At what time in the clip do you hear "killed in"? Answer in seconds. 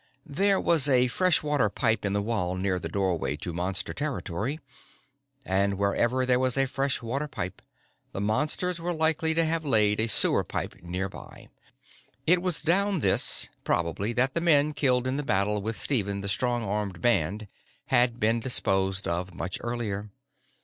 14.73-15.17